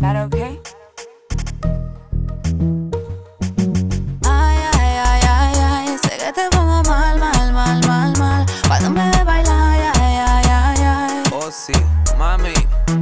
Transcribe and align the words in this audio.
that 0.00 0.16
okay? 0.16 0.58
Ay, 4.24 4.56
ay, 4.74 4.92
ay, 5.04 5.20
ay, 5.28 5.56
ay, 5.72 5.98
sé 5.98 6.16
que 6.16 6.32
te 6.32 6.48
pongo 6.50 6.82
mal, 6.88 7.18
mal, 7.18 7.52
mal, 7.52 7.80
mal, 7.86 8.12
mal. 8.18 8.46
Cuando 8.66 8.90
me 8.90 9.10
ve 9.10 9.24
bailar, 9.24 9.72
ay, 9.72 9.92
ay, 9.94 10.16
ay, 10.16 10.46
ay. 10.48 10.84
ay. 10.84 11.22
Oh, 11.32 11.50
sí, 11.50 11.74
mami, 12.18 12.54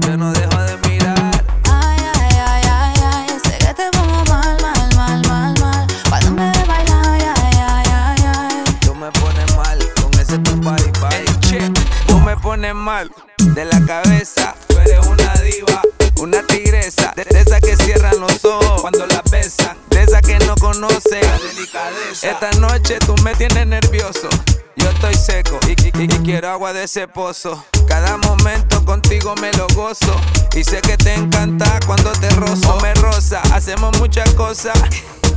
yo 0.07 0.17
no 0.17 0.33
dejo 0.33 0.59
de 0.63 0.77
mirar. 0.89 1.45
Ay, 1.71 1.99
ay, 2.21 2.35
ay, 2.51 2.63
ay, 2.67 2.95
ay, 3.13 3.29
sé 3.45 3.59
que 3.59 3.75
te 3.75 3.91
pongo 3.93 4.25
mal, 4.25 4.57
mal, 4.61 4.97
mal, 4.97 5.23
mal, 5.29 5.55
mal. 5.61 5.87
Cuando 6.09 6.31
me 6.33 6.51
ve 6.51 6.65
bailar, 6.67 7.07
ay, 7.07 7.23
ay, 7.37 7.55
ay, 7.69 7.87
ay. 7.95 8.25
ay. 8.27 8.65
Tú 8.81 8.95
me 8.97 9.11
pones 9.13 9.57
mal 9.57 9.79
con 10.03 10.13
ese 10.21 10.39
tu 10.39 10.57
bye, 10.57 10.93
bye. 11.01 11.11
Hey, 11.13 11.27
che, 11.41 11.71
tú 12.09 12.19
me 12.21 12.37
pones 12.37 12.75
mal 12.75 13.11
de 13.55 13.65
la 13.65 13.81
cabeza 13.87 14.55
Tú 14.85 14.91
eres 14.91 15.07
una 15.07 15.33
diva, 15.35 15.83
una 16.21 16.47
tigresa. 16.47 17.13
De, 17.17 17.25
de 17.25 17.41
esas 17.41 17.61
que 17.61 17.77
cierran 17.77 18.19
los 18.21 18.45
ojos 18.45 18.81
cuando 18.81 19.07
la 19.07 19.23
besan. 19.31 19.77
De 19.91 20.03
esas 20.03 20.23
que 20.23 20.39
no 20.41 20.55
conoce 20.57 21.21
la 21.21 21.39
delicadeza. 21.39 22.31
Esta 22.31 22.51
noche 22.53 22.99
tú 23.01 23.15
me 23.25 23.35
tienes 23.35 23.67
nervioso. 23.67 24.29
Yo 24.77 24.89
estoy 24.91 25.15
seco 25.17 25.59
y, 25.67 25.73
y- 25.73 26.05
y 26.05 26.09
quiero 26.25 26.51
agua 26.51 26.73
de 26.73 26.85
ese 26.85 27.09
pozo. 27.09 27.65
Cada 27.89 28.17
momento 28.19 28.85
contigo 28.85 29.35
me 29.41 29.53
lo 29.55 29.67
gozo. 29.75 30.15
Y 30.55 30.63
sé 30.63 30.81
que 30.81 30.97
te 30.97 31.15
encanta 31.15 31.81
cuando 31.87 32.13
te 32.13 32.31
rozo. 32.31 32.79
Me 32.81 32.95
rosa, 32.95 33.41
hacemos 33.53 33.99
muchas 33.99 34.33
cosas. 34.35 34.79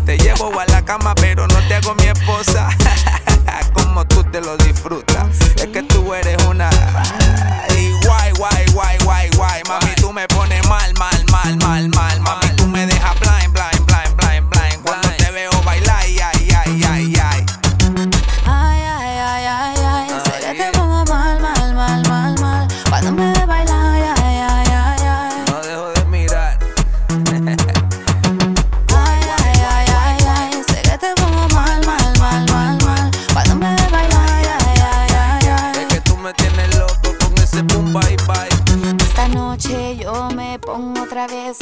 Te 0.06 0.18
llevo 0.18 0.60
a 0.60 0.66
la 0.68 0.84
cama, 0.86 1.14
pero 1.16 1.48
no 1.48 1.58
te 1.68 1.76
hago 1.76 1.96
mi 1.96 2.06
esposa. 2.06 2.70
Como 3.74 4.06
tú 4.08 4.24
te 4.26 4.42
lo 4.42 4.58
disfrutas. 4.58 5.28
Es 5.56 5.68
que 5.68 5.84
tú 5.84 6.14
eres 6.14 6.38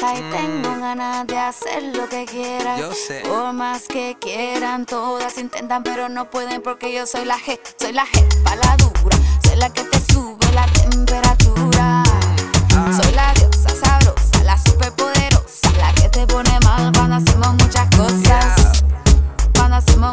y 0.01 0.21
tengo 0.31 0.79
ganas 0.79 1.27
de 1.27 1.37
hacer 1.37 1.95
lo 1.95 2.07
que 2.07 2.25
quieras. 2.25 2.79
Yo 2.79 2.93
sé. 2.93 3.21
Por 3.27 3.53
más 3.53 3.83
que 3.87 4.17
quieran, 4.19 4.85
todas 4.85 5.37
intentan, 5.37 5.83
pero 5.83 6.09
no 6.09 6.29
pueden 6.29 6.61
porque 6.61 6.93
yo 6.93 7.05
soy 7.05 7.25
la 7.25 7.37
G, 7.37 7.59
soy 7.77 7.91
la 7.91 8.05
jefa, 8.05 8.55
la 8.55 8.77
dura, 8.77 9.17
soy 9.43 9.57
la 9.57 9.69
que 9.71 9.83
te 9.83 9.99
sube 10.13 10.45
la 10.53 10.65
temperatura. 10.67 12.03
Soy 12.95 13.11
la 13.13 13.28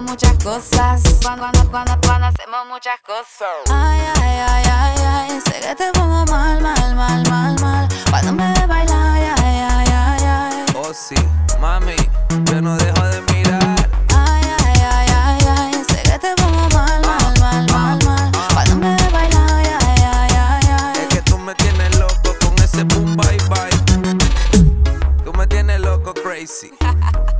muchas 0.07 0.33
cosas, 0.43 1.03
cuando, 1.23 1.43
cuando, 1.43 1.71
cuando, 1.71 2.01
cuando 2.07 2.27
hacemos 2.27 2.67
muchas 2.69 2.99
cosas. 3.01 3.49
Ay, 3.69 4.01
ay, 4.21 4.39
ay, 4.49 4.65
ay, 4.73 4.97
ay, 5.07 5.41
sé 5.41 5.61
que 5.61 5.75
te 5.75 5.93
pongo 5.93 6.25
mal, 6.27 6.61
mal, 6.61 6.95
mal, 6.95 7.23
mal, 7.29 7.61
mal. 7.61 7.89
Cuando 8.11 8.33
me 8.33 8.53
ve 8.55 8.67
bailar, 8.67 9.17
ay, 9.17 9.23
ay, 9.39 9.61
ay, 9.71 9.87
ay, 9.93 10.25
ay. 10.25 10.65
Oh 10.77 10.93
sí, 10.95 11.17
mami, 11.61 11.97
yo 12.45 12.61
no 12.63 12.77
dejo 12.77 13.03
de 13.09 13.21
mirar. 13.33 13.89
Ay, 14.15 14.43
ay, 14.65 14.83
ay, 14.91 15.09
ay, 15.13 15.47
ay, 15.59 15.85
sé 15.85 16.03
que 16.03 16.19
te 16.19 16.35
pongo 16.37 16.69
mal, 16.71 17.01
mal, 17.03 17.39
mal, 17.41 17.67
mal, 17.73 18.05
mal. 18.05 18.33
Cuando 18.55 18.77
me 18.77 18.97
ve 18.97 19.09
bailar, 19.11 19.51
ay, 19.51 19.67
ay, 19.67 20.03
ay, 20.03 20.31
ay, 20.37 20.67
ay. 20.83 21.03
Es 21.03 21.09
que 21.09 21.23
tú 21.23 21.39
me 21.39 21.55
tienes 21.57 21.99
loco 21.99 22.35
con 22.41 22.55
ese 22.63 22.85
boom 22.85 23.17
bye 23.17 23.39
bye. 23.49 25.25
Tú 25.25 25.33
me 25.33 25.47
tienes 25.47 25.81
loco 25.81 26.15
crazy. 26.15 26.71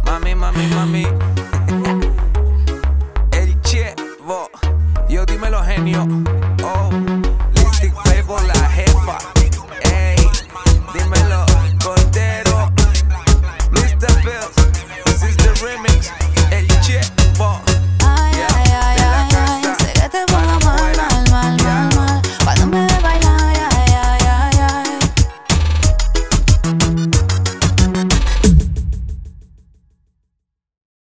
Mami, 0.05 0.35
mami, 0.35 0.67
mami. 0.69 1.07
Chevo. 4.27 4.51
Yo 5.09 5.25
dímelo 5.25 5.63
genio. 5.63 6.05